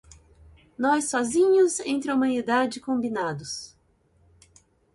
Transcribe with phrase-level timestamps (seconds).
[0.75, 3.75] Nós sozinhos, entre a humanidade, combinados